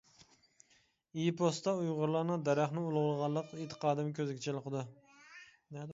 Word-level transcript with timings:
ئېپوستا 1.25 1.73
ئۇيغۇرلارنىڭ 1.81 2.47
دەرەخنى 2.49 2.85
ئۇلۇغلىغانلىق 2.87 3.55
ئېتىقادىمۇ 3.61 4.17
كۆزگە 4.21 4.43
چېلىقىدۇ. 4.47 4.83